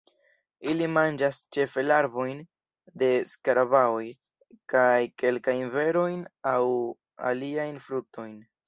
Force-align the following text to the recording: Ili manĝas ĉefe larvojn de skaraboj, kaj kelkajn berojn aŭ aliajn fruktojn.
Ili 0.71 0.85
manĝas 0.93 1.37
ĉefe 1.57 1.83
larvojn 1.89 2.41
de 3.03 3.11
skaraboj, 3.33 4.03
kaj 4.75 4.91
kelkajn 5.23 5.63
berojn 5.79 6.29
aŭ 6.57 6.61
aliajn 7.33 7.81
fruktojn. 7.89 8.39